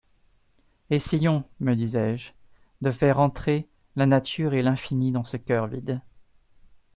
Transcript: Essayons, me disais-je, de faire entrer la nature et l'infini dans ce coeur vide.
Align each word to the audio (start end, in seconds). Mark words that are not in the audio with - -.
Essayons, 0.89 1.43
me 1.59 1.75
disais-je, 1.75 2.31
de 2.81 2.89
faire 2.89 3.19
entrer 3.19 3.69
la 3.95 4.07
nature 4.07 4.55
et 4.55 4.63
l'infini 4.63 5.11
dans 5.11 5.25
ce 5.25 5.37
coeur 5.37 5.67
vide. 5.67 6.01